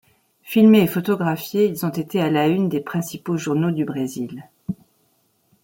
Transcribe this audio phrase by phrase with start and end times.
[0.41, 4.43] Filmés et photographiés, ils ont été à la une des principaux journaux du Brésil.